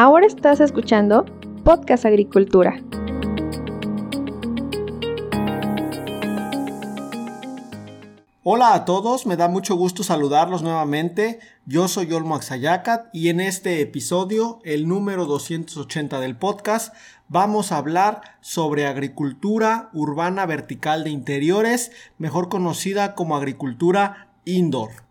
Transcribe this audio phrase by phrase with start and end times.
[0.00, 1.24] Ahora estás escuchando
[1.64, 2.80] Podcast Agricultura.
[8.44, 11.40] Hola a todos, me da mucho gusto saludarlos nuevamente.
[11.66, 16.94] Yo soy Olmo Axayacat y en este episodio, el número 280 del podcast,
[17.26, 25.08] vamos a hablar sobre agricultura urbana vertical de interiores, mejor conocida como agricultura indoor.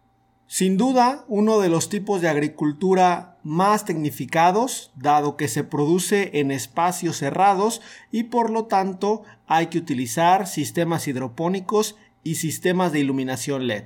[0.49, 6.51] Sin duda, uno de los tipos de agricultura más tecnificados, dado que se produce en
[6.51, 13.67] espacios cerrados y por lo tanto hay que utilizar sistemas hidropónicos y sistemas de iluminación
[13.67, 13.85] LED.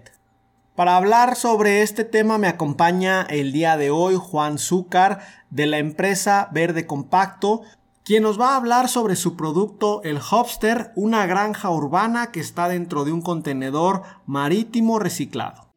[0.75, 5.19] Para hablar sobre este tema me acompaña el día de hoy Juan Zúcar
[5.51, 7.61] de la empresa Verde Compacto,
[8.03, 12.67] quien nos va a hablar sobre su producto el Hopster, una granja urbana que está
[12.67, 15.70] dentro de un contenedor marítimo reciclado.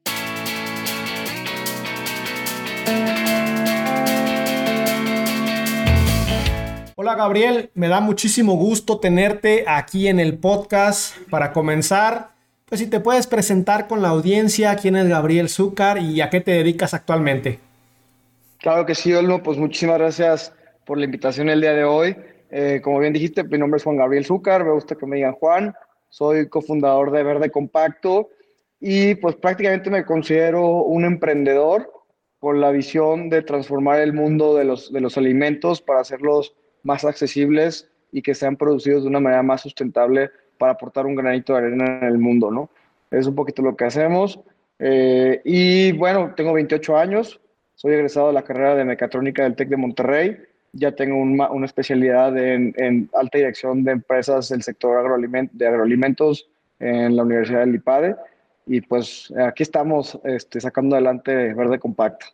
[7.05, 11.15] Hola Gabriel, me da muchísimo gusto tenerte aquí en el podcast.
[11.29, 12.31] Para comenzar,
[12.65, 16.41] pues si te puedes presentar con la audiencia, quién es Gabriel Zúcar y a qué
[16.41, 17.59] te dedicas actualmente.
[18.57, 20.55] Claro que sí, Olmo, pues muchísimas gracias
[20.87, 22.17] por la invitación el día de hoy.
[22.51, 25.35] Eh, como bien dijiste, mi nombre es Juan Gabriel Zúcar, me gusta que me digan
[25.35, 25.75] Juan,
[26.09, 28.31] soy cofundador de Verde Compacto
[28.81, 31.93] y pues prácticamente me considero un emprendedor
[32.39, 37.05] con la visión de transformar el mundo de los, de los alimentos para hacerlos más
[37.05, 41.59] accesibles y que sean producidos de una manera más sustentable para aportar un granito de
[41.59, 42.71] arena en el mundo, ¿no?
[43.11, 44.39] Es un poquito lo que hacemos.
[44.79, 47.41] Eh, y bueno, tengo 28 años,
[47.75, 50.39] soy egresado de la carrera de mecatrónica del TEC de Monterrey,
[50.73, 54.97] ya tengo una especialidad en, alta dirección de empresas del sector
[55.53, 56.49] de agroalimentos
[56.81, 58.17] en la Universidad del IPADE
[58.67, 62.27] y pues aquí estamos este, sacando adelante Verde Compacto.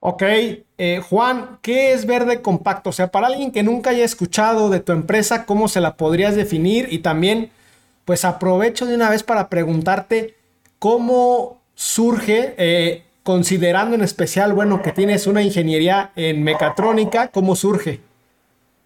[0.00, 2.90] Ok, eh, Juan, ¿qué es verde compacto?
[2.90, 6.36] O sea, para alguien que nunca haya escuchado de tu empresa, ¿cómo se la podrías
[6.36, 6.86] definir?
[6.92, 7.50] Y también,
[8.04, 10.36] pues aprovecho de una vez para preguntarte
[10.78, 18.00] cómo surge, eh, considerando en especial, bueno, que tienes una ingeniería en mecatrónica, ¿cómo surge?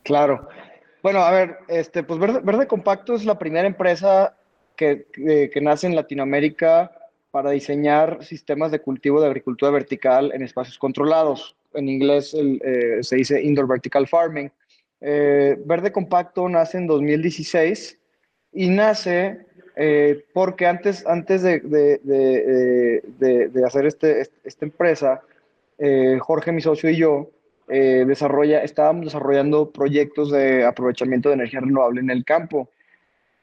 [0.04, 0.48] Claro.
[1.03, 4.34] Bueno, a ver, este, pues Verde, Compacto es la primera empresa
[4.76, 6.91] que, que nace en Latinoamérica
[7.32, 11.56] para diseñar sistemas de cultivo de agricultura vertical en espacios controlados.
[11.72, 14.50] En inglés eh, se dice Indoor Vertical Farming.
[15.00, 17.98] Eh, Verde Compacto nace en 2016
[18.53, 23.03] y nace eh, porque antes, antes de, de,
[23.66, 25.22] hacer este, esta empresa,
[26.20, 27.31] Jorge, mi socio y yo,
[27.66, 32.69] desarrolla, estábamos desarrollando proyectos de aprovechamiento de energía renovable en el campo.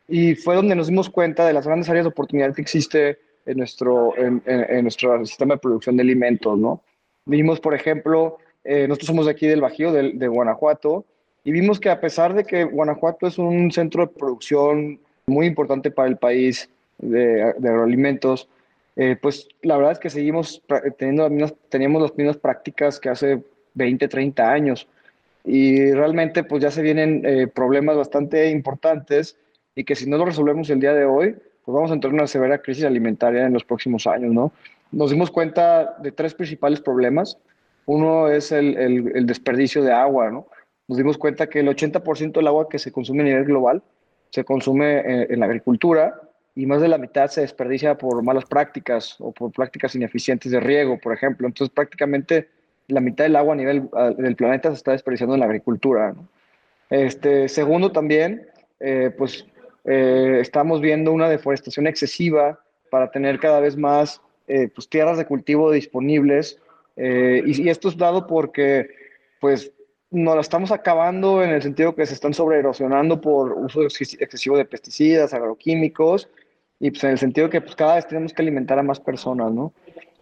[0.07, 3.17] Y fue donde nos dimos cuenta de las grandes áreas de oportunidad que existe
[3.49, 4.41] en nuestro, en,
[4.83, 6.83] nuestro sistema de producción de alimentos, ¿no?
[7.25, 11.05] Vimos, por ejemplo, eh, nosotros somos de aquí del Bajío, de, de, Guanajuato,
[11.43, 15.89] y vimos que a pesar de que Guanajuato es un centro de producción muy importante
[15.91, 18.49] para el país de, agroalimentos,
[18.95, 20.61] eh, pues la verdad es que seguimos
[20.97, 23.41] teniendo las mismas, teníamos las mismas prácticas que hace
[23.73, 24.87] 20, 30 años.
[25.45, 29.37] Y realmente pues ya se vienen eh, problemas bastante importantes
[29.73, 31.35] y que si no lo resolvemos el día de hoy,
[31.69, 34.51] pues vamos a entrar en una severa crisis alimentaria en los próximos años, ¿no?
[34.91, 37.37] Nos dimos cuenta de tres principales problemas.
[37.85, 40.47] Uno es el, el, desperdicio de agua, ¿no?
[40.87, 43.83] Nos dimos cuenta que el 80% del agua que se consume a nivel global
[44.31, 46.19] se consume en, en la agricultura
[46.55, 50.59] y más de la mitad se desperdicia por malas prácticas o por prácticas ineficientes de
[50.59, 51.45] riego, por ejemplo.
[51.45, 52.49] Entonces, prácticamente
[52.87, 53.87] la mitad del agua a nivel
[54.17, 56.13] del planeta se está desperdiciando en la agricultura.
[56.13, 56.27] ¿no?
[56.89, 58.47] Este, segundo, también,
[58.79, 59.45] eh, pues
[59.85, 62.59] eh, estamos viendo una deforestación excesiva
[62.89, 66.59] para tener cada vez más eh, pues, tierras de cultivo disponibles.
[66.95, 68.89] Eh, y, esto es dado porque
[69.39, 69.71] pues
[70.11, 74.65] nos la estamos acabando en el sentido que se están sobreerosionando por uso excesivo de
[74.65, 76.27] pesticidas, agroquímicos,
[76.79, 79.51] y pues en el sentido que pues cada vez tenemos que alimentar a más personas,
[79.51, 79.71] ¿no?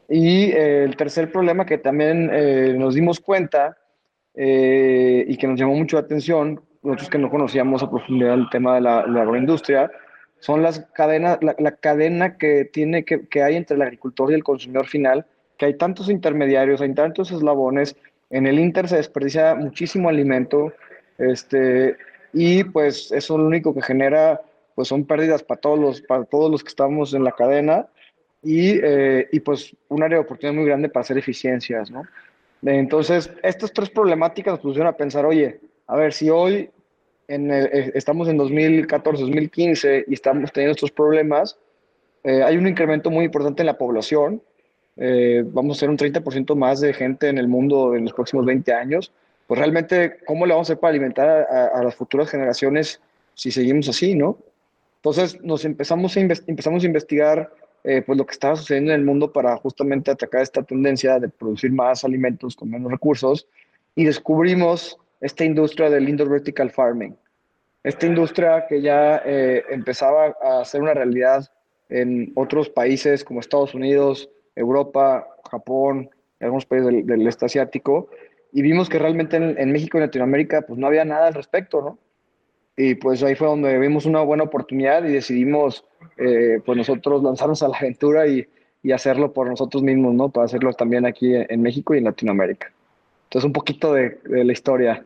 [0.09, 2.27] Y el tercer problema que también
[2.77, 3.77] nos dimos cuenta
[4.35, 8.75] y que nos llamó mucho la atención nosotros que no conocíamos a profundidad el tema
[8.75, 9.91] de la, agroindustria,
[10.39, 14.43] son las cadenas, la, cadena que, tiene, que, que, hay entre el agricultor y el
[14.43, 15.25] consumidor final,
[15.57, 17.95] que hay tantos intermediarios, hay tantos eslabones,
[18.29, 20.73] en el Inter se desperdicia muchísimo alimento,
[21.17, 21.97] este,
[22.33, 24.41] y pues eso lo único que genera
[24.75, 27.87] pues son pérdidas para todos los, para todos los que estamos en la cadena,
[28.43, 32.03] y, eh, y pues un área de oportunidad muy grande para hacer eficiencias, ¿no?
[32.63, 36.69] Entonces, estas tres problemáticas nos pusieron a pensar, oye, a ver, si hoy
[37.27, 41.57] eh, estamos en 2014, 2015 y estamos teniendo estos problemas,
[42.23, 44.41] eh, hay un incremento muy importante en la población.
[44.97, 48.45] Eh, vamos a ser un 30% más de gente en el mundo en los próximos
[48.45, 49.11] 20 años.
[49.45, 52.99] pues realmente, ¿cómo le vamos a hacer para alimentar a, las futuras generaciones
[53.33, 54.37] si seguimos así, no?
[54.97, 57.49] Entonces nos empezamos a, empezamos a investigar
[57.85, 61.29] eh, pues lo que estaba sucediendo en el mundo para justamente atacar esta tendencia de
[61.29, 63.47] producir más alimentos con menos recursos
[63.95, 67.15] y descubrimos esta industria del indoor vertical farming.
[67.83, 71.47] Esta industria que ya eh, empezaba a ser una realidad
[71.89, 76.09] en otros países como Estados Unidos, Europa, Japón,
[76.39, 78.09] algunos países del, este asiático,
[78.51, 81.97] y vimos que realmente en, México y Latinoamérica pues no había nada al respecto, ¿no?
[82.75, 85.83] Y pues ahí fue donde vimos una buena oportunidad y decidimos
[86.17, 88.47] eh, pues nosotros lanzarnos a la aventura y,
[88.83, 90.29] y, hacerlo por nosotros mismos, ¿no?
[90.29, 92.71] Para hacerlo también aquí en México y en Latinoamérica.
[93.27, 95.03] Entonces un poquito de, la historia.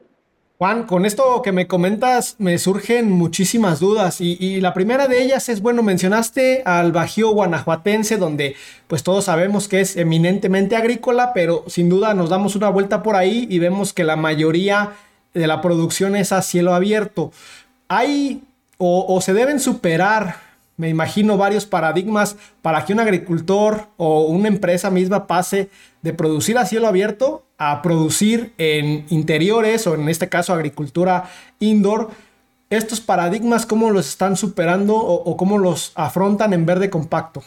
[0.60, 5.50] Juan, con esto que me comentas me surgen muchísimas dudas y, la primera de ellas
[5.50, 11.64] es, bueno, mencionaste al Bajío guanajuatense donde pues todos sabemos que es eminentemente agrícola, pero
[11.66, 14.92] sin duda nos damos una vuelta por ahí y vemos que la mayoría
[15.34, 17.32] de la producción es a cielo abierto.
[17.88, 18.44] ¿Hay
[18.78, 20.51] o se deben superar
[20.82, 25.70] me imagino varios paradigmas para que un agricultor o una empresa misma pase
[26.02, 31.26] de producir a cielo abierto a producir en interiores o en este caso agricultura
[31.60, 32.10] indoor.
[32.72, 37.44] ¿Estos paradigmas cómo los están superando o, cómo los afrontan en verde compacto?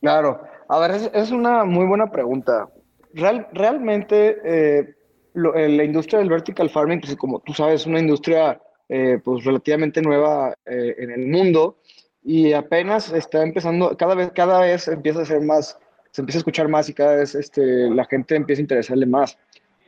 [0.00, 2.68] Claro, a ver, es, una muy buena pregunta.
[3.12, 4.94] Real, realmente eh,
[5.34, 9.42] eh, la industria del vertical farming, pues como tú sabes, es una industria eh, pues
[9.42, 11.78] relativamente nueva en el mundo
[12.26, 15.78] y apenas está empezando, cada vez, cada vez empieza a ser más,
[16.10, 19.38] se empieza a escuchar más y cada vez este, la gente empieza a interesarle más.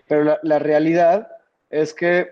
[0.07, 1.27] Pero la, realidad
[1.69, 2.29] es que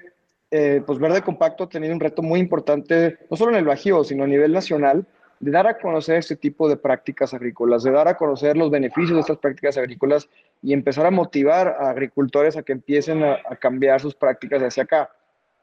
[0.53, 4.05] eh, pues Verde Compacto ha tenido un reto muy importante, no solo en el Bajío,
[4.05, 5.05] sino a nivel nacional,
[5.41, 9.17] de dar a conocer este tipo de prácticas agrícolas, de dar a conocer los beneficios
[9.17, 10.29] de estas prácticas agrícolas
[10.63, 14.85] y empezar a motivar a agricultores a que empiecen a, a cambiar sus prácticas hacia
[14.85, 15.11] acá.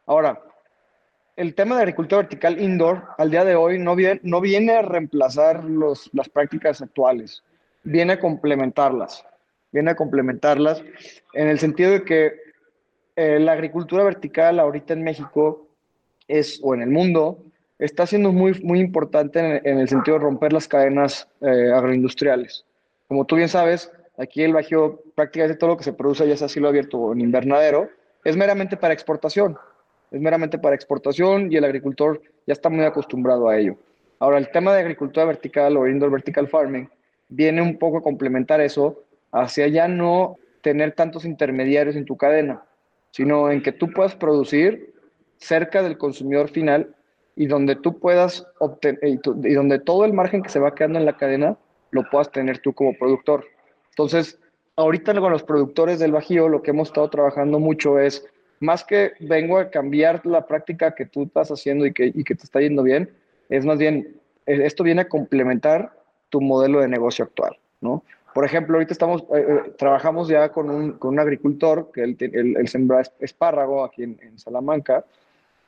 [0.05, 0.37] Ahora,
[1.35, 4.81] el tema de agricultura vertical indoor al día de hoy no viene, no viene a
[4.81, 7.43] reemplazar los, las prácticas actuales,
[7.83, 9.25] viene a complementarlas,
[9.71, 10.83] viene a complementarlas
[11.33, 12.33] en el sentido de que
[13.15, 15.67] eh, la agricultura vertical ahorita en México
[16.27, 17.39] es, o en el mundo,
[17.79, 22.65] está siendo muy, muy importante en, el sentido de romper las cadenas eh, agroindustriales.
[23.07, 26.47] Como tú bien sabes, aquí el Bajío prácticamente todo lo que se produce, ya sea
[26.47, 27.89] cielo abierto o en invernadero,
[28.23, 29.57] es meramente para exportación
[30.13, 33.75] es meramente para exportación y el agricultor ya está muy acostumbrado a ello.
[34.19, 36.87] Ahora, el tema de agricultura vertical o indoor vertical farming
[37.29, 42.63] viene un poco a complementar eso hacia ya no tener tantos intermediarios en tu cadena,
[43.09, 44.93] sino en que tú puedas producir
[45.37, 46.95] cerca del consumidor final
[47.35, 51.05] y donde tú puedas obtener, y, donde todo el margen que se va quedando en
[51.05, 51.57] la cadena
[51.89, 53.45] lo puedas tener tú como productor.
[53.89, 54.39] Entonces,
[54.75, 58.25] ahorita con los productores del Bajío lo que hemos estado trabajando mucho es
[58.63, 62.33] más que vengo a cambiar la práctica que tú estás haciendo y que, y que
[62.33, 63.09] te está yendo bien,
[63.49, 64.15] es más bien,
[64.45, 65.91] eh, esto viene a complementar
[66.29, 68.03] tu modelo de negocio actual, ¿no?
[68.33, 72.17] Por ejemplo, ahorita estamos, eh, eh, trabajamos ya con un, con un, agricultor que él,
[72.19, 75.05] él, sembra espárrago aquí en, en Salamanca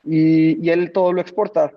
[0.03, 1.71] y, y, él todo lo exporta,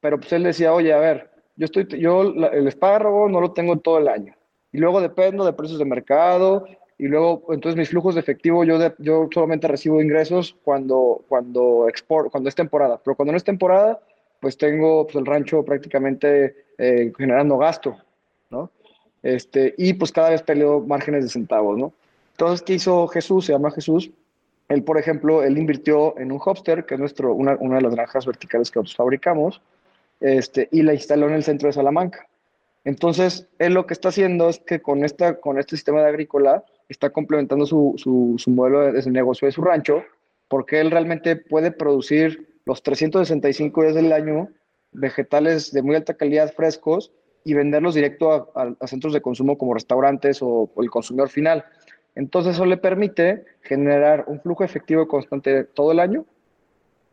[0.00, 3.78] pero pues él decía, oye, a ver, yo, estoy, yo el espárrago no lo tengo
[3.78, 4.34] todo el año
[4.70, 6.66] y luego dependo de precios de mercado
[6.98, 12.30] y luego, entonces mis flujos de efectivo, yo, yo solamente recibo ingresos cuando, cuando, export,
[12.30, 14.00] cuando es temporada, pero cuando no es temporada,
[14.40, 17.96] pues tengo pues, el rancho prácticamente eh, generando gasto,
[18.50, 18.70] ¿no?
[19.22, 21.92] Este, y pues cada vez peleo márgenes de centavos, ¿no?
[22.32, 23.46] Entonces, ¿qué hizo Jesús?
[23.46, 24.10] Se llama Jesús.
[24.68, 27.94] Él, por ejemplo, él invirtió en un Hopster, que es nuestro, una, una de las
[27.94, 29.60] granjas verticales que nosotros fabricamos,
[30.20, 32.28] este, y la instaló en el centro de Salamanca.
[32.84, 36.64] Entonces, él lo que está haciendo es que con, esta, con este sistema de agrícola,
[36.88, 40.04] está complementando su, su, modelo de, negocio de su rancho,
[40.48, 44.48] porque él realmente puede producir los 365 días del año
[44.92, 47.12] vegetales de muy alta calidad frescos
[47.44, 51.64] y venderlos directo a, centros de consumo como restaurantes o, el consumidor final.
[52.14, 56.24] Entonces eso le permite generar un flujo efectivo constante todo el año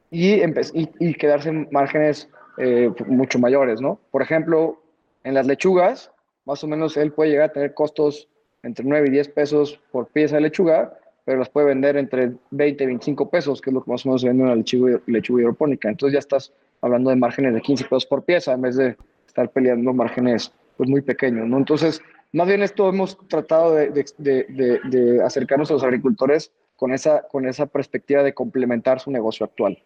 [0.09, 0.41] y,
[0.73, 3.99] y, quedarse en márgenes eh, mucho mayores, ¿no?
[4.11, 4.81] Por ejemplo,
[5.23, 6.11] en las lechugas,
[6.45, 8.29] más o menos él puede llegar a tener costos
[8.65, 12.83] entre 9 y 10 pesos por pieza de lechuga, pero las puede vender entre 20
[12.83, 15.89] y 25 pesos, que es lo que más o menos se vende lechuga, lechuga hidropónica.
[15.89, 18.95] Entonces ya estás hablando de márgenes de 15 pesos por pieza, en vez de
[19.27, 21.47] estar peleando márgenes pues, muy pequeños.
[21.47, 21.57] ¿no?
[21.57, 27.21] Entonces, más bien esto hemos tratado de, de, de, acercarnos a los agricultores con esa,
[27.31, 29.79] con esa perspectiva de complementar su negocio actual.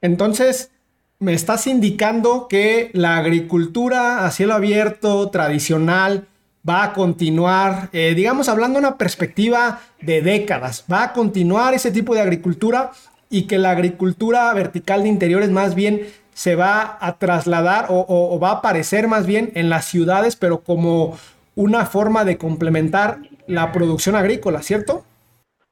[0.00, 0.70] Entonces,
[1.18, 6.26] me estás indicando que la agricultura a cielo abierto, tradicional,
[6.68, 12.14] va a continuar, eh, digamos, hablando una perspectiva de décadas, va a continuar ese tipo
[12.14, 12.92] de agricultura
[13.28, 18.50] y que la agricultura vertical de interiores más bien se va a trasladar o, va
[18.50, 21.18] a aparecer más bien en las ciudades, pero como
[21.54, 25.04] una forma de complementar la producción agrícola, ¿cierto?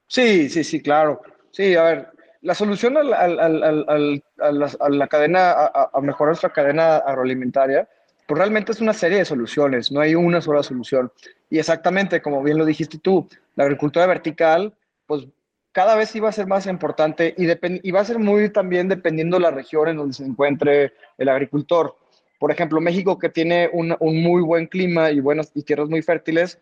[0.06, 1.22] Sí, sí, sí, claro.
[1.50, 2.08] Sí, a ver,
[2.42, 7.86] la solución a, la, cadena, a, mejorar nuestra cadena agroalimentaria,
[8.30, 11.10] pues realmente es una serie de soluciones, no hay una sola solución.
[11.50, 14.72] Y exactamente, como bien lo dijiste tú, la agricultura vertical,
[15.06, 15.26] pues
[15.72, 19.42] cada vez iba a ser más importante y, va a ser muy también dependiendo de
[19.42, 21.96] la región en donde se encuentre el agricultor.
[22.38, 25.20] Por ejemplo, México, que tiene un, muy buen clima y,
[25.64, 26.60] tierras muy fértiles,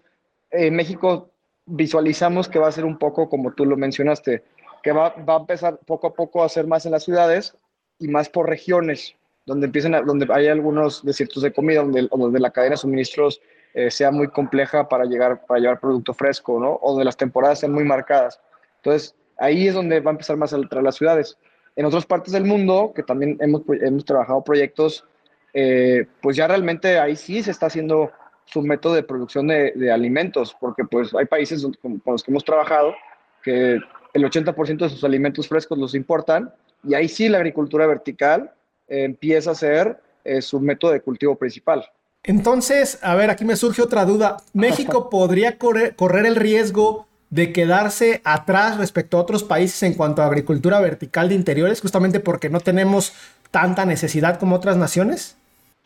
[0.51, 1.29] en México
[1.67, 4.43] visualizamos que va a ser un poco como tú lo mencionaste,
[4.83, 7.59] que va, va, a empezar poco a poco a ser más en las ciudades
[7.99, 9.18] y más por regiones,
[9.49, 13.41] donde empiecen donde hay algunos desiertos de comida, donde, donde la cadena de suministros
[13.75, 16.79] eh, sea muy compleja para llegar para llevar producto fresco, ¿no?
[16.83, 18.41] O donde las temporadas sean muy marcadas.
[18.77, 21.39] Entonces, ahí es donde va a empezar más a entrar las ciudades.
[21.77, 25.05] En otras partes del mundo, que también hemos, hemos trabajado proyectos,
[25.55, 28.11] eh, pues ya realmente ahí sí se está haciendo
[28.45, 32.45] su método de producción de, de alimentos, porque pues hay países con, los que hemos
[32.45, 32.95] trabajado
[33.43, 33.79] que
[34.15, 36.53] el 80% de sus alimentos frescos los importan
[36.83, 38.53] y ahí sí la agricultura vertical
[38.89, 41.89] empieza a ser eh, su método de cultivo principal.
[42.25, 44.39] Entonces, a ver, aquí me surge otra duda.
[44.53, 50.23] ¿México podría correr, correr el riesgo de quedarse atrás respecto a otros países en cuanto
[50.23, 53.13] a agricultura vertical de interiores, justamente porque no tenemos
[53.51, 55.37] tanta necesidad como otras naciones?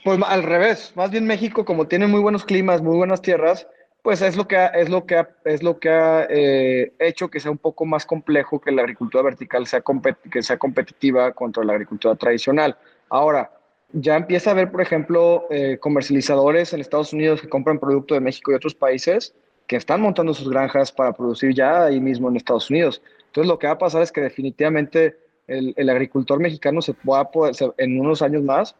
[0.04, 3.66] Pues al revés, más bien México, como tiene muy buenos climas, muy buenas tierras,
[4.02, 7.38] pues es lo que ha, es lo que es lo que ha eh, hecho que
[7.38, 9.82] sea un poco más complejo que la agricultura vertical sea,
[10.30, 12.76] que sea competitiva contra la agricultura tradicional.
[13.08, 13.52] Ahora,
[13.92, 18.20] ya empieza a haber, por ejemplo, eh, comercializadores en Estados Unidos que compran producto de
[18.20, 19.34] México y otros países
[19.66, 23.02] que están montando sus granjas para producir ya ahí mismo en Estados Unidos.
[23.26, 25.16] Entonces, lo que va a pasar es que definitivamente
[25.46, 27.30] el, agricultor mexicano se va
[27.78, 28.74] en unos años más,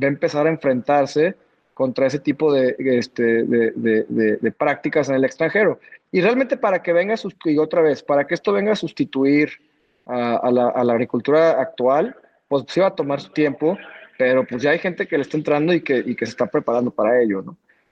[0.00, 1.34] va a empezar a enfrentarse
[1.78, 5.78] contra ese tipo de, este, de, prácticas en el extranjero.
[6.10, 9.50] Y realmente para que venga, y otra vez, para que esto venga a sustituir
[10.04, 12.16] a, la, agricultura actual,
[12.48, 13.78] pues sí va a tomar su tiempo,
[14.18, 17.22] pero pues ya hay gente que le está entrando y que, se está preparando para
[17.22, 17.44] ello.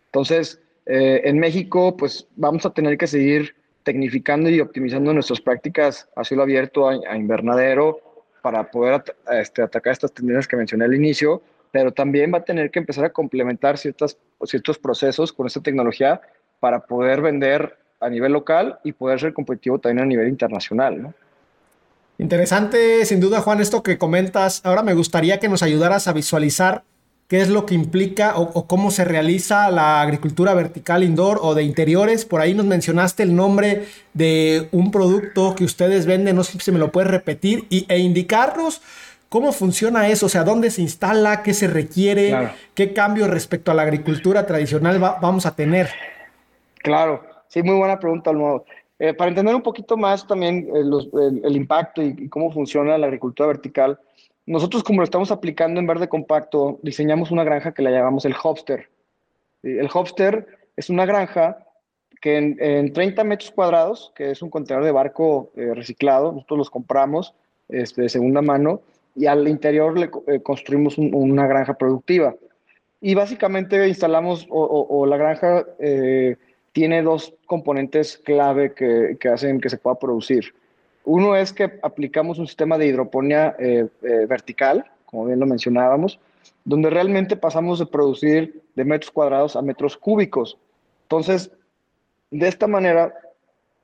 [0.06, 6.08] Entonces, eh, en México, pues vamos a tener que seguir tecnificando y optimizando nuestras prácticas
[6.16, 8.00] a cielo abierto, a, invernadero,
[8.42, 11.40] para poder este, atacar estas tendencias que mencioné al inicio,
[11.70, 16.20] pero también va a tener que empezar a complementar ciertas, ciertos procesos con esta tecnología
[16.60, 21.14] para poder vender a nivel local y poder ser competitivo también a nivel internacional, ¿no?
[22.18, 24.62] Interesante, sin duda, Juan, esto que comentas.
[24.64, 26.82] Ahora me gustaría que nos ayudaras a visualizar
[27.28, 31.64] qué es lo que implica o, cómo se realiza la agricultura vertical indoor o de
[31.64, 32.24] interiores.
[32.24, 36.72] Por ahí nos mencionaste el nombre de un producto que ustedes venden, no sé si
[36.72, 38.80] me lo puedes repetir, e indicarnos
[39.28, 40.26] ¿Cómo funciona eso?
[40.26, 41.42] O sea, ¿dónde se instala?
[41.42, 42.50] ¿Qué se requiere?
[42.74, 45.88] ¿Qué cambio respecto a la agricultura tradicional vamos a tener?
[46.76, 48.64] Claro, sí, muy buena pregunta, Almo.
[48.98, 53.48] Eh, para entender un poquito más también eh, el, impacto y, cómo funciona la agricultura
[53.48, 53.98] vertical,
[54.46, 58.34] nosotros como lo estamos aplicando en verde compacto, diseñamos una granja que la llamamos el
[58.40, 58.88] Hopster.
[59.62, 61.58] El Hopster es una granja
[62.22, 66.70] que en, 30 metros cuadrados, que es un contenedor de barco eh, reciclado, nosotros los
[66.70, 67.34] compramos
[67.68, 68.80] este, de segunda mano,
[69.16, 72.34] y al interior le eh, construimos una granja productiva.
[73.00, 76.36] Y básicamente instalamos, o, la granja eh,
[76.72, 80.54] tiene dos componentes clave que, que, hacen que se pueda producir.
[81.04, 83.86] Uno es que aplicamos un sistema de hidroponía eh,
[84.28, 86.18] vertical, como bien lo mencionábamos,
[86.64, 90.58] donde realmente pasamos de producir de metros cuadrados a metros cúbicos.
[91.02, 91.50] Entonces,
[92.30, 93.14] de esta manera,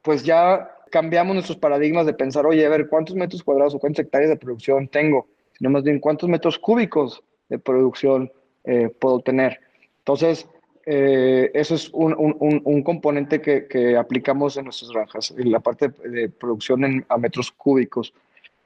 [0.02, 4.04] pues ya cambiamos nuestros paradigmas de pensar, oye, a ver, ¿cuántos metros cuadrados o cuántas
[4.04, 5.26] hectáreas de producción tengo?
[5.58, 8.30] Sino más bien, ¿cuántos metros cúbicos de producción
[8.64, 9.58] eh, puedo tener?
[9.98, 10.46] Entonces,
[10.84, 15.60] eh, eso es un, un, un componente que, que, aplicamos en nuestras granjas, en la
[15.60, 18.12] parte de producción en, a metros cúbicos.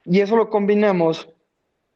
[0.03, 1.29] Y eso lo combinamos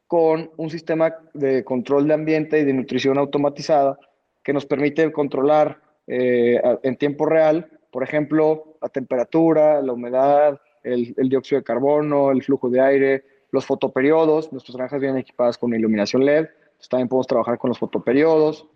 [0.06, 3.98] con un sistema de control de ambiente y de nutrición automatizada
[4.42, 11.14] que nos permite controlar eh, en tiempo real por ejemplo, la temperatura, la humedad, el,
[11.28, 14.52] dióxido de carbono, el flujo de aire, los fotoperiodos.
[14.52, 16.48] Nuestras granjas vienen equipadas con iluminación LED.
[16.90, 18.66] también podemos trabajar con los fotoperiodos.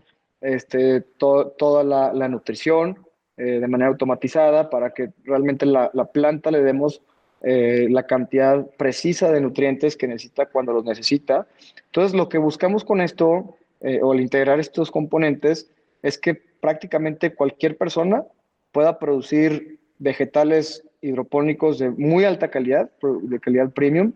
[0.41, 3.05] Este, toda la, nutrición
[3.37, 7.03] eh, de manera automatizada para que realmente la, la planta le demos
[7.43, 11.47] eh, la cantidad precisa de nutrientes que necesita cuando los necesita.
[11.87, 15.71] Entonces, lo que buscamos con esto, eh, o al integrar estos componentes,
[16.03, 18.25] es que prácticamente cualquier persona
[18.73, 24.13] pueda producir vegetales hidropónicos de muy alta calidad, de calidad premium,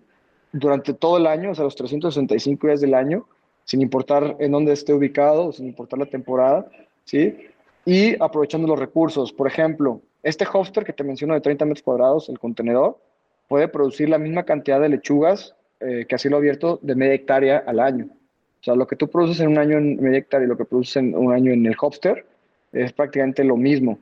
[0.52, 3.26] durante todo el año, o sea, los 365 días del año,
[3.64, 6.68] sin importar en dónde esté ubicado, sin importar la temporada,
[7.04, 7.36] ¿sí?
[7.84, 9.32] Y aprovechando los recursos.
[9.32, 12.98] Por ejemplo, este hoster que te menciono de 30 metros cuadrados, el contenedor,
[13.48, 17.64] puede producir la misma cantidad de lechugas eh, que a cielo abierto de media hectárea
[17.66, 18.08] al año.
[18.60, 20.64] O sea, lo que tú produces en un año en media hectárea y lo que
[20.64, 22.26] produces en un año en el hoster
[22.72, 23.98] es prácticamente lo mismo.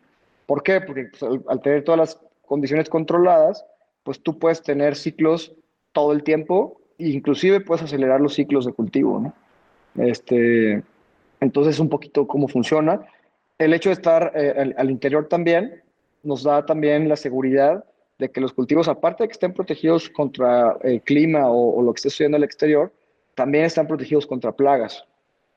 [0.48, 0.80] ¿Por qué?
[0.80, 3.66] Porque pues, al, tener todas las condiciones controladas,
[4.02, 5.54] pues tú puedes tener ciclos
[5.92, 9.34] todo el tiempo e inclusive puedes acelerar los ciclos de cultivo, ¿no?
[10.02, 10.82] Este,
[11.40, 13.06] entonces, un poquito cómo funciona.
[13.58, 15.82] El hecho de estar eh, al, interior también
[16.22, 17.84] nos da también la seguridad
[18.18, 21.98] de que los cultivos, aparte de que estén protegidos contra el clima o, lo que
[21.98, 22.90] esté sucediendo al exterior,
[23.34, 25.04] también están protegidos contra plagas.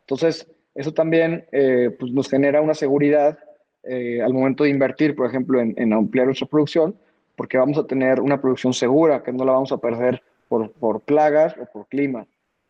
[0.01, 0.45] Entonces,
[0.75, 3.39] eso también eh, pues nos genera una seguridad
[3.83, 6.95] eh, al momento de invertir, por ejemplo, en, ampliar nuestra producción,
[7.35, 11.01] porque vamos a tener una producción segura, que no la vamos a perder por, por
[11.01, 12.25] plagas o por clima.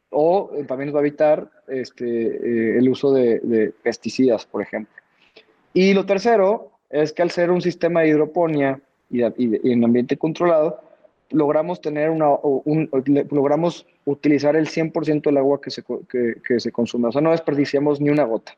[0.09, 4.93] O eh, también nos va a evitar este, el uso de, de pesticidas, por ejemplo.
[5.73, 9.21] Y lo tercero es que al ser un sistema de hidroponía y,
[9.71, 10.81] en ambiente controlado,
[11.29, 12.89] logramos tener una, un,
[13.31, 17.07] logramos utilizar el 100% del agua que se, que, que, se consume.
[17.07, 18.55] O sea, no desperdiciamos ni una gota.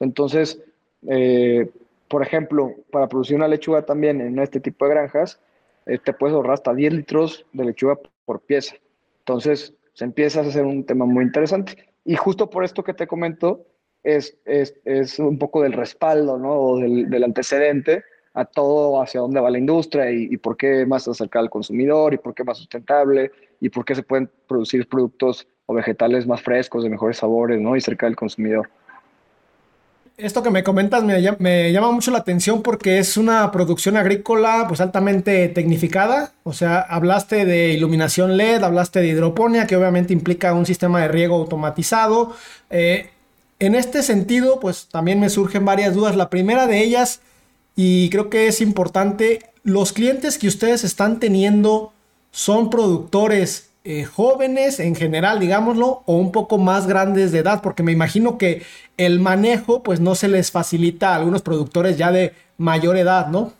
[0.00, 0.60] Entonces,
[1.08, 1.68] eh,
[2.12, 5.40] por ejemplo, para producir una lechuga también en este tipo de granjas,
[5.86, 8.76] eh, te puedes ahorrar hasta 10 litros de lechuga por pieza.
[9.20, 11.74] Entonces, se empieza a hacer un tema muy interesante.
[12.04, 13.64] Y justo por esto que te comento,
[14.02, 16.52] es, es, es un poco del respaldo, ¿no?
[16.52, 18.04] O del, del antecedente
[18.34, 22.18] a todo hacia dónde va la industria y, por qué más acercada al consumidor y
[22.18, 26.84] por qué más sustentable y por qué se pueden producir productos o vegetales más frescos,
[26.84, 27.74] de mejores sabores, ¿no?
[27.74, 28.68] Y cerca del consumidor.
[30.22, 34.80] Esto que me comentas me, llama mucho la atención porque es una producción agrícola pues
[34.80, 36.32] altamente tecnificada.
[36.44, 41.08] O sea, hablaste de iluminación LED, hablaste de hidroponía, que obviamente implica un sistema de
[41.08, 42.36] riego automatizado.
[42.70, 43.10] Eh,
[43.58, 46.14] en este sentido, pues también me surgen varias dudas.
[46.14, 47.20] La primera de ellas
[47.74, 51.92] y creo que es importante, los clientes que ustedes están teniendo
[52.30, 57.82] son productores eh, jóvenes en general, digámoslo, o un poco más grandes de edad, porque
[57.82, 58.62] me imagino que
[58.96, 63.52] el manejo pues no se les facilita a algunos productores ya de mayor edad, ¿no?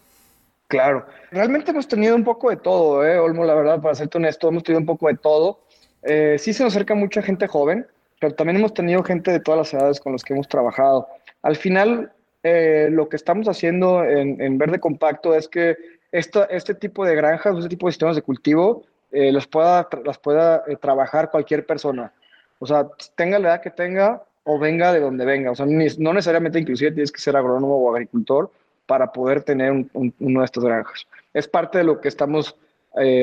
[0.69, 3.19] Claro, realmente hemos tenido un poco de todo, ¿eh?
[3.19, 5.61] Olmo, la verdad, para serte honesto, hemos tenido un poco de todo.
[6.03, 7.87] Eh, sí se nos acerca mucha gente joven,
[8.21, 11.09] pero también hemos tenido gente de todas las edades con los que hemos trabajado.
[11.43, 15.77] Al final, eh, lo que estamos haciendo en, Verde Compacto es que
[16.11, 20.77] este tipo de granjas, este tipo de sistemas de cultivo, eh, pueda, las pueda eh,
[20.77, 22.13] trabajar cualquier persona.
[22.59, 25.51] O sea, tenga la edad que tenga o venga de donde venga.
[25.51, 28.51] O sea, no necesariamente inclusive tienes que ser agrónomo o agricultor
[28.87, 31.07] para poder tener un, uno de estas granjas.
[31.33, 32.57] Es parte de lo que estamos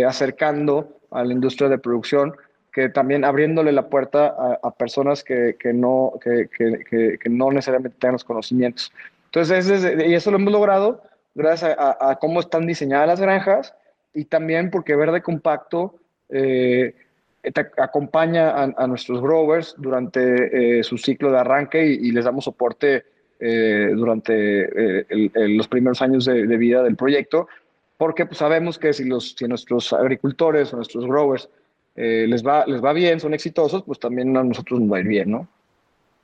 [0.08, 2.36] acercando a la industria de producción,
[2.72, 8.14] que también abriéndole la puerta a, personas que, que no, que, que, no necesariamente tengan
[8.14, 8.92] los conocimientos.
[9.26, 11.02] Entonces, y eso lo hemos logrado
[11.36, 13.74] gracias a, cómo están diseñadas las granjas
[14.14, 15.96] y también porque Verde Compacto
[16.30, 16.94] eh,
[17.78, 23.06] acompaña a, nuestros growers durante eh, su ciclo de arranque y, les damos soporte
[23.40, 25.06] eh, durante
[25.48, 27.48] los primeros años de, vida del proyecto,
[27.98, 31.50] porque pues, sabemos que si, los, si nuestros agricultores o nuestros growers
[31.96, 35.08] les, va, les va bien, son exitosos, pues también a nosotros nos va a ir
[35.08, 35.48] bien, ¿no?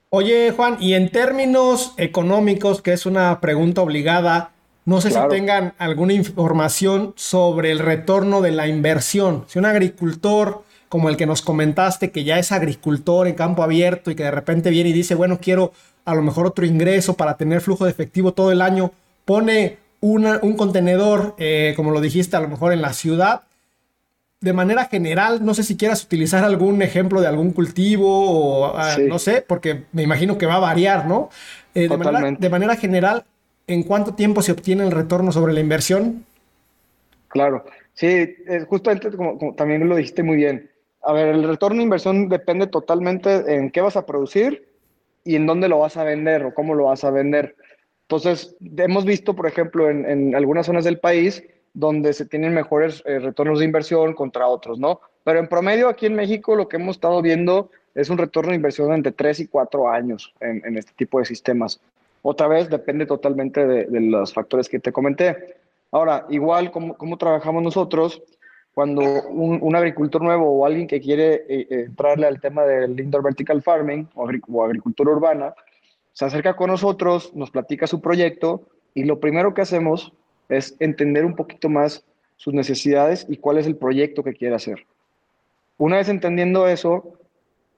[0.09, 4.54] Oye, Juan, y en términos económicos, que es una pregunta obligada,
[4.85, 9.45] no sé si tengan alguna información sobre el retorno de la inversión.
[9.47, 14.11] Si un agricultor como el que nos comentaste, que ya es agricultor en campo abierto
[14.11, 15.73] y que de repente viene y dice, bueno, quiero
[16.05, 18.91] a lo mejor otro ingreso para tener flujo de efectivo todo el año,
[19.25, 23.41] pone un contenedor, eh, como lo dijiste, a lo mejor en la ciudad,
[24.39, 28.97] de manera general, no sé si quieras utilizar algún ejemplo de algún cultivo o ah,
[28.99, 31.29] no sé, porque me imagino que va a variar, ¿no?
[31.73, 33.25] Eh, de, manera, general,
[33.67, 36.25] ¿en cuánto tiempo se obtiene el retorno sobre la inversión?
[37.27, 38.35] Claro, sí,
[38.67, 40.69] justamente como, también lo dijiste muy bien.
[41.01, 44.67] A ver, el retorno de inversión depende totalmente en qué vas a producir
[45.23, 47.55] y en dónde lo vas a vender o cómo lo vas a vender.
[48.03, 51.43] Entonces, hemos visto, por ejemplo, en, en algunas zonas del país,
[51.75, 55.01] donde se tienen mejores eh, retornos de inversión contra otros, ¿no?
[55.23, 58.55] Pero en promedio aquí en México lo que hemos estado viendo es un retorno de
[58.55, 61.81] inversión entre 3 y 4 años en, este tipo de sistemas.
[62.27, 65.57] Otra vez depende totalmente de, los factores que te comenté.
[65.91, 68.19] Ahora, igual como, trabajamos nosotros,
[68.73, 73.21] cuando un, agricultor nuevo o alguien que quiere eh, eh, entrarle al tema del indoor
[73.21, 75.53] vertical farming o, agricultura urbana,
[76.13, 78.63] se acerca con nosotros, nos platica su proyecto
[78.95, 80.11] y lo primero que hacemos
[80.49, 82.03] es entender un poquito más
[82.37, 84.87] sus necesidades y cuál es el proyecto que quiere hacer.
[85.77, 87.19] Una vez entendiendo eso,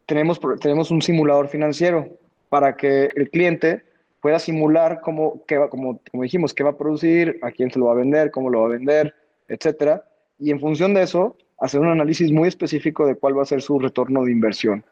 [0.06, 2.08] tenemos, tenemos un simulador financiero
[2.48, 3.87] para que el cliente
[4.22, 7.80] pueda simular cómo, qué va, como, como dijimos, qué va a producir, a quién se
[7.80, 9.14] lo va a vender, cómo lo va a vender,
[9.48, 10.04] etcétera.
[10.40, 13.62] Y en función de eso, hacer un análisis muy específico de cuál va a ser
[13.62, 14.84] su retorno de inversión.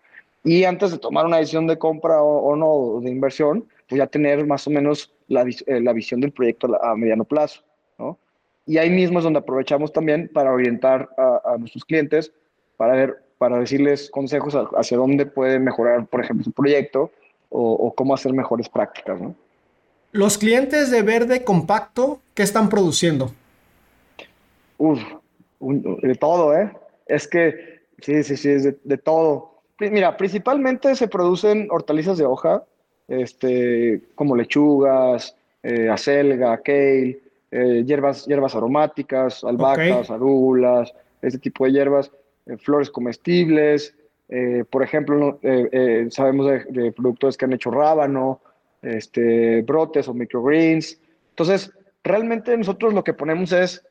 [0.43, 4.45] Y antes de tomar una decisión de compra o, no de inversión, pues ya tener
[4.45, 7.61] más o menos la, eh, la visión del proyecto a, mediano plazo.
[7.97, 8.17] ¿no?
[8.67, 12.31] Y ahí mismo es donde aprovechamos también para orientar a, nuestros clientes,
[12.77, 17.11] para, ver, para decirles consejos hacia dónde puede mejorar, por ejemplo, su proyecto
[17.55, 19.19] o, cómo hacer mejores prácticas.
[19.19, 19.35] ¿no?
[20.11, 23.31] Los clientes de verde compacto, ¿qué están produciendo?
[24.77, 25.01] Uf,
[25.59, 26.71] de todo, ¿eh?
[27.05, 29.55] Es que, sí, sí, sí, es de, todo.
[29.79, 32.63] Mira, principalmente se producen hortalizas de hoja,
[33.07, 37.19] este, como lechugas, eh, acelga, kale,
[37.51, 42.11] eh, hierbas, hierbas aromáticas, albahacas, arúgulas, ese tipo de hierbas,
[42.45, 43.95] eh, flores comestibles,
[44.29, 48.41] eh, por ejemplo, eh, eh, sabemos de, productores que han hecho rábano,
[48.81, 50.99] este, brotes o microgreens.
[51.29, 51.71] Entonces,
[52.03, 53.85] realmente nosotros lo que ponemos es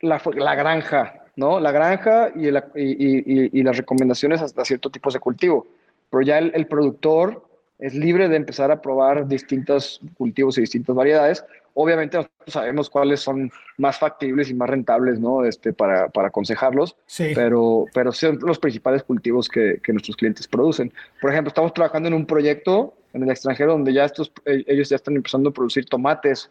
[0.00, 1.60] la, la granja, ¿no?
[1.60, 5.66] La granja y, y, y, las recomendaciones hasta cierto tipo de cultivo.
[6.10, 7.44] Pero ya el, el productor
[7.78, 11.44] es libre de empezar a probar distintos cultivos y distintas variedades.
[11.74, 15.44] Obviamente nosotros sabemos cuáles son más factibles y más rentables, ¿no?
[15.44, 17.32] Este, para, para aconsejarlos, sí.
[17.34, 20.92] pero, pero son los principales cultivos que, que, nuestros clientes producen.
[21.20, 24.88] Por ejemplo, estamos trabajando en un proyecto en el extranjero donde ya estos, eh, ellos
[24.88, 26.50] ya están empezando a producir tomates,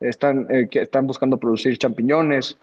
[0.00, 2.58] están, eh, que están buscando producir champiñones,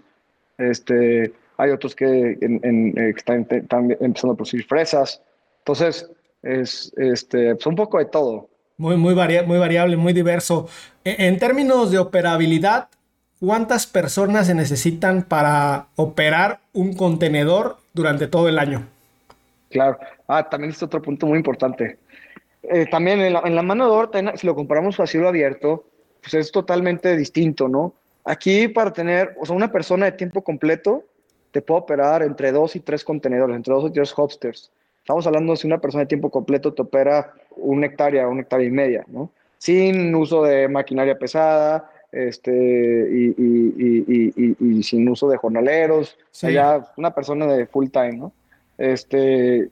[0.58, 5.22] este, hay otros que, en, eh, están, están empezando a producir fresas.
[5.60, 6.10] Entonces,
[6.46, 8.50] es este, pues un poco de todo.
[8.78, 10.70] Muy, muy, muy variable, muy diverso.
[11.04, 12.90] E, en, términos de operabilidad,
[13.40, 18.86] ¿cuántas personas se necesitan para operar un contenedor durante todo el año?
[19.72, 19.98] Claro.
[20.28, 21.98] Ah, también es otro punto muy importante.
[22.64, 25.86] Eh, también en la, mano de obra, si lo comparamos a cielo abierto,
[26.22, 27.94] pues es totalmente distinto, ¿no?
[28.24, 31.04] Aquí para tener, o sea, una persona de tiempo completo
[31.52, 34.72] te puede operar entre dos y tres contenedores, entre dos y tres hopsters.
[35.06, 38.66] Estamos hablando de si una persona de tiempo completo te opera una hectárea, una hectárea
[38.66, 39.30] y media, ¿no?
[39.60, 46.54] Sin uso de maquinaria pesada, este, y, y, y, y sin uso de jornaleros, sí.
[46.54, 48.34] ya una persona de full time, ¿no?
[48.80, 49.70] Este,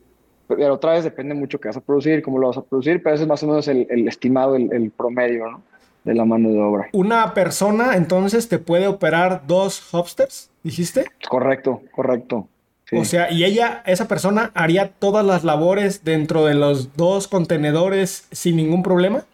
[0.48, 3.15] pero otra vez depende mucho qué vas a producir, cómo lo vas a producir, pero
[3.15, 5.63] ese es más o menos el, el estimado, el, el, promedio, ¿no?
[6.04, 6.89] De la mano de obra.
[6.93, 11.06] ¿Una persona entonces te puede operar dos hopsters, dijiste?
[11.28, 12.48] Correcto, correcto.
[12.95, 18.27] O sea, y ella, esa persona, haría todas las labores dentro de los dos contenedores
[18.32, 19.25] sin ningún problema.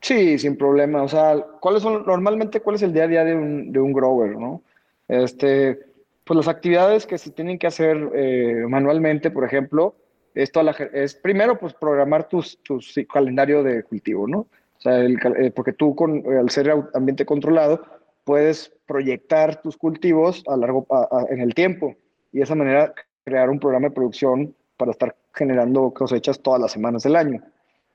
[0.00, 1.02] Sí, sin problema.
[1.02, 3.92] O sea, ¿cuáles son normalmente cuál es el día a día de un, de un
[3.92, 4.62] grower, no?
[5.08, 5.78] Este,
[6.24, 9.94] pues las actividades que se tienen que hacer eh, manualmente, por ejemplo,
[10.34, 12.42] esto es primero pues programar tu
[13.12, 14.38] calendario de cultivo, ¿no?
[14.38, 17.82] O sea, el, eh, porque tú con, al ser ambiente controlado
[18.24, 20.86] puedes proyectar tus cultivos a largo
[21.30, 21.96] en el tiempo
[22.32, 22.92] y de esa manera
[23.24, 27.42] crear un programa de producción para estar generando cosechas todas las semanas del año.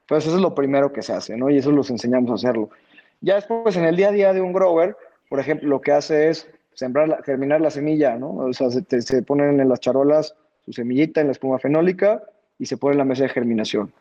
[0.02, 1.50] Entonces eso es lo primero que se hace, ¿no?
[1.50, 2.70] Y eso los enseñamos a hacerlo.
[3.22, 4.96] Ya después, en el día a día de un grower,
[5.30, 8.36] por ejemplo, lo que hace es sembrar, germinar la semilla, ¿no?
[8.36, 12.22] O sea, se, ponen en las charolas su semillita en la espuma fenólica
[12.60, 13.92] y se pone en la mesa de germinación.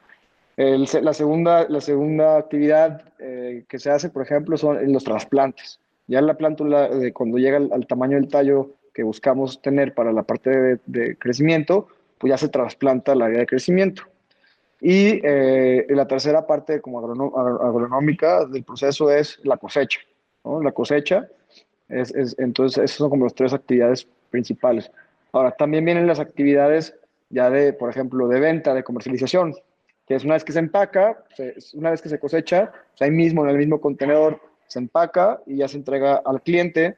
[0.56, 5.80] La, segunda, la segunda actividad eh, que se hace, por ejemplo, son los trasplantes.
[6.06, 10.22] Ya la plántula, eh, cuando llega al, tamaño del tallo que buscamos tener para la
[10.22, 14.04] parte de, crecimiento, pues ya se trasplanta al área de crecimiento.
[14.80, 20.00] Y eh, la tercera parte como agronómica del proceso es la cosecha.
[20.44, 21.28] La cosecha,
[21.88, 24.90] es, es, entonces esas son como las tres actividades principales.
[25.32, 26.94] Ahora, también vienen las actividades
[27.30, 29.54] ya de, por ejemplo, de venta, de comercialización,
[30.06, 31.24] que es una vez que se empaca,
[31.74, 35.56] una vez que se cosecha, pues ahí mismo en el mismo contenedor se empaca y
[35.56, 36.96] ya se entrega al cliente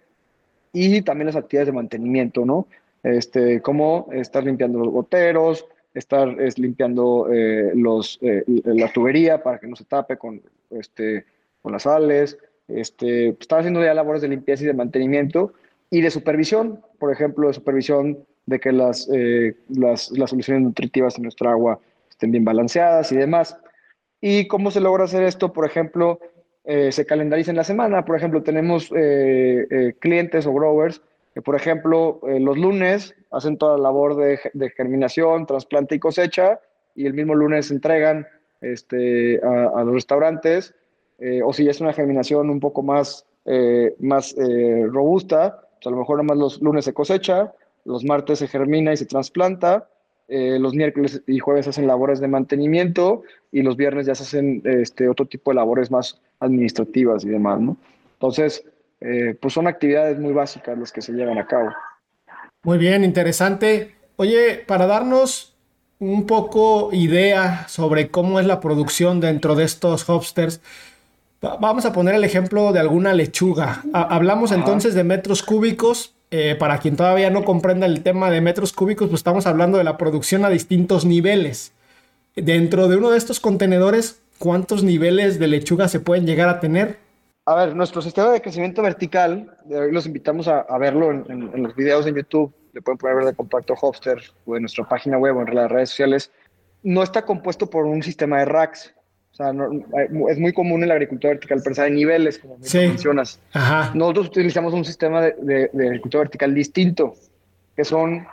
[0.76, 2.66] y también las actividades de mantenimiento, ¿no?
[3.02, 9.58] Este, como estar limpiando los goteros, estar es, limpiando eh, los, eh, la tubería para
[9.58, 11.24] que no se tape con, este,
[11.62, 12.36] con las sales,
[12.68, 15.54] este, estar haciendo ya labores de limpieza y de mantenimiento
[15.88, 21.16] y de supervisión, por ejemplo, de supervisión de que las, eh, las, las soluciones nutritivas
[21.16, 23.56] en nuestra agua estén bien balanceadas y demás.
[24.20, 25.52] ¿Y cómo se logra hacer esto?
[25.52, 26.20] Por ejemplo,
[26.68, 28.04] eh, se calendariza en la semana.
[28.04, 31.00] Por ejemplo, tenemos eh, eh, clientes o growers
[31.32, 36.60] que, por ejemplo, los lunes hacen toda la labor de, germinación, trasplante y cosecha,
[36.94, 38.26] y el mismo lunes entregan
[38.62, 40.74] este, a, los restaurantes,
[41.44, 43.26] o si es una germinación un poco más,
[43.98, 44.34] más
[44.88, 47.52] robusta, pues a lo mejor nomás los lunes se cosecha,
[47.84, 49.90] los martes se germina y se trasplanta,
[50.28, 55.08] los miércoles y jueves hacen labores de mantenimiento y los viernes ya se hacen este,
[55.08, 57.76] otro tipo de labores más administrativas y demás, ¿no?
[58.14, 58.64] Entonces,
[58.98, 61.70] pues son actividades muy básicas las que se llevan a cabo.
[62.64, 63.94] Muy bien, interesante.
[64.16, 65.54] Oye, para darnos
[65.98, 70.60] un poco idea sobre cómo es la producción dentro de estos hopsters,
[71.40, 73.84] vamos a poner el ejemplo de alguna lechuga.
[73.92, 76.15] Hablamos entonces de metros cúbicos.
[76.38, 79.84] Eh, para quien todavía no comprenda el tema de metros cúbicos, pues estamos hablando de
[79.84, 81.72] la producción a distintos niveles.
[82.34, 86.98] Dentro de uno de estos contenedores, ¿cuántos niveles de lechuga se pueden llegar a tener?
[87.46, 92.12] A ver, nuestro sistema de crecimiento vertical, los invitamos a, verlo en, los videos de
[92.12, 95.70] YouTube, le pueden poner de compacto Hopster o en nuestra página web o en las
[95.70, 96.30] redes sociales,
[96.82, 98.92] no está compuesto por un sistema de racks.
[99.36, 99.52] O sea,
[100.30, 103.38] es muy común en la agricultura vertical pensar de niveles, como mencionas.
[103.92, 107.12] Nosotros utilizamos un sistema de, agricultura vertical distinto,
[107.76, 108.26] que son,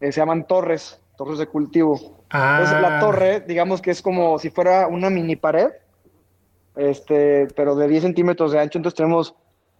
[0.00, 2.24] eh, se llaman torres, torres de cultivo.
[2.32, 3.00] Entonces, la ah.
[3.00, 5.68] torre, digamos que es como si fuera una mini pared,
[6.74, 9.34] este, pero de 10 centímetros de ancho, entonces tenemos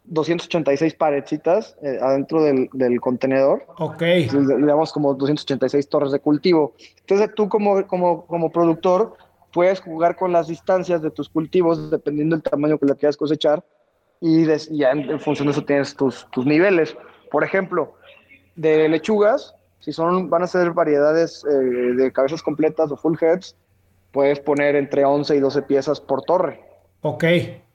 [0.05, 3.67] 286 paredcitas eh, adentro del, del, contenedor.
[3.79, 4.03] Ok.
[4.03, 6.75] le damos como 286 torres de cultivo.
[7.01, 9.17] Entonces tú como, como, como productor
[9.57, 13.65] puedes jugar con las distancias de tus cultivos dependiendo del tamaño que le quieras cosechar
[14.21, 16.95] y, ya en, función de eso tienes tus, tus niveles.
[17.31, 17.95] Por ejemplo,
[18.55, 23.57] de lechugas, si son, van a ser variedades eh, de cabezas completas o full heads,
[24.13, 26.63] puedes poner entre 11 y 12 piezas por torre.
[27.01, 27.25] Ok.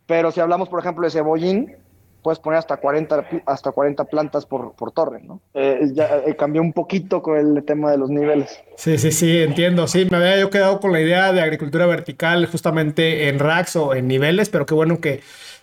[0.06, 1.78] Pero si hablamos, por ejemplo, de cebollín,
[2.22, 5.42] puedes poner hasta 40, hasta 40 plantas por, torre, ¿no?
[5.54, 8.62] Eh, ya eh, cambió un poquito con el tema de los niveles.
[8.76, 9.88] Sí, sí, sí, entiendo.
[9.88, 13.94] Sí, me había yo quedado con la idea de agricultura vertical justamente en racks o
[13.94, 15.22] en niveles, pero qué bueno que,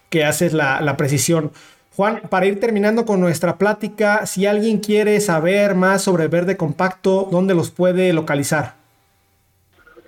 [0.09, 1.53] que haces la, la precisión.
[1.97, 7.29] Juan, para ir terminando con nuestra plática, si alguien quiere saber más sobre verde compacto,
[7.31, 8.78] ¿dónde los puede localizar?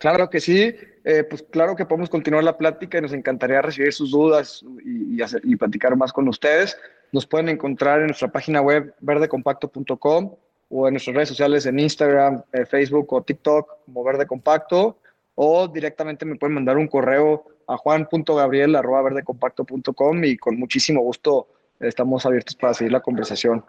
[0.00, 0.74] Claro que sí.
[1.04, 5.18] Eh, pues claro que podemos continuar la plática y nos encantaría recibir sus dudas y,
[5.44, 6.76] y, platicar más con ustedes.
[7.12, 10.34] Nos pueden encontrar en nuestra página web verdecompacto.com
[10.70, 14.96] o en nuestras redes sociales en Instagram, eh, Facebook o TikTok como Verde Compacto
[15.34, 22.56] o directamente me pueden mandar un correo a juan.gabriel.verdecompacto.com y con muchísimo gusto estamos abiertos
[22.56, 23.62] para seguir la conversación.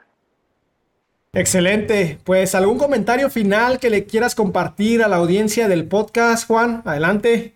[1.34, 2.18] Excelente.
[2.26, 6.82] Pues algún comentario final que le quieras compartir a la audiencia del podcast, Juan.
[6.84, 7.54] Adelante.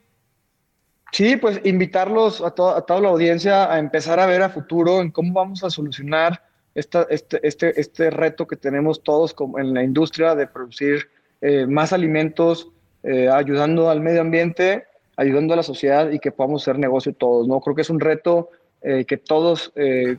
[1.11, 5.33] Sí, pues invitarlos a, toda la audiencia a empezar a ver a futuro en cómo
[5.33, 6.41] vamos a solucionar
[6.73, 11.09] este, este, este, reto que tenemos todos en la industria de producir
[11.41, 12.69] eh, más alimentos,
[13.03, 14.85] eh, ayudando al medio ambiente,
[15.17, 17.45] ayudando a la sociedad y que podamos hacer negocio todos.
[17.45, 17.59] ¿no?
[17.59, 18.49] Creo que es un reto
[18.81, 19.73] eh, que todos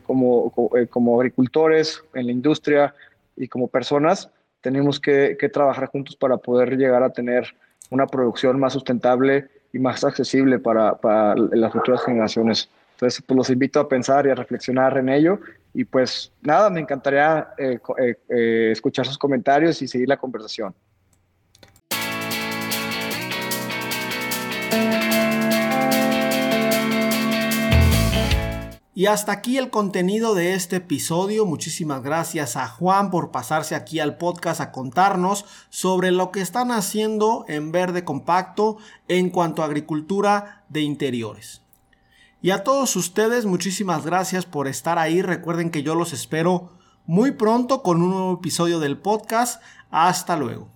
[0.06, 2.94] como agricultores en la industria,
[3.36, 7.54] y como personas tenemos que, trabajar juntos para poder llegar a tener
[7.90, 10.96] una producción más sustentable y más accesible para,
[11.36, 12.68] las futuras generaciones.
[12.94, 15.38] Entonces, pues los invito a pensar y a reflexionar en ello.
[15.72, 20.74] Y pues nada, me encantaría eh, eh, eh, escuchar sus comentarios y seguir la conversación.
[28.96, 31.44] Y hasta aquí el contenido de este episodio.
[31.44, 36.70] Muchísimas gracias a Juan por pasarse aquí al podcast a contarnos sobre lo que están
[36.70, 41.60] haciendo en verde compacto en cuanto a agricultura de interiores.
[42.40, 45.20] Y a todos ustedes, muchísimas gracias por estar ahí.
[45.20, 46.72] Recuerden que yo los espero
[47.04, 49.62] muy pronto con un nuevo episodio del podcast.
[49.90, 50.75] Hasta luego.